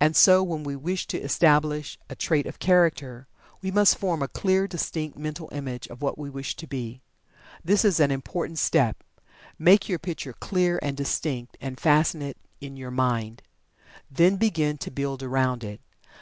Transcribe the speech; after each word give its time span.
And 0.00 0.16
so, 0.16 0.42
when 0.42 0.64
we 0.64 0.74
wish 0.74 1.06
to 1.06 1.16
establish 1.16 1.96
a 2.10 2.16
trait 2.16 2.44
of 2.44 2.58
Character, 2.58 3.28
we 3.62 3.70
must 3.70 3.96
form 3.96 4.20
a 4.20 4.26
clear, 4.26 4.66
distinct 4.66 5.16
Mental 5.16 5.48
Image 5.52 5.86
of 5.86 6.02
what 6.02 6.18
we 6.18 6.28
wish 6.28 6.56
to 6.56 6.66
be. 6.66 7.02
This 7.64 7.84
is 7.84 8.00
an 8.00 8.10
important 8.10 8.58
step. 8.58 9.04
Make 9.56 9.88
your 9.88 10.00
picture 10.00 10.32
clear 10.32 10.80
and 10.82 10.96
distinct, 10.96 11.56
and 11.60 11.78
fasten 11.78 12.20
it 12.20 12.36
in 12.60 12.76
your 12.76 12.90
mind. 12.90 13.42
Then 14.10 14.38
begin 14.38 14.76
to 14.78 14.90
build 14.90 15.22
around 15.22 15.62
it. 15.62 15.80